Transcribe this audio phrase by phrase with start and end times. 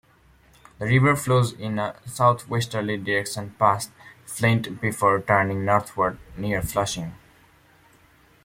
[0.79, 3.91] The river flows in a southwesterly direction past
[4.25, 7.13] Flint before turning northward near Flushing.